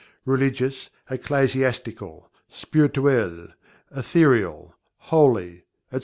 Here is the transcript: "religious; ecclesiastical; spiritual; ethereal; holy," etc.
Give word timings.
"religious; 0.25 0.89
ecclesiastical; 1.11 2.31
spiritual; 2.49 3.49
ethereal; 3.95 4.75
holy," 4.97 5.63
etc. 5.91 5.99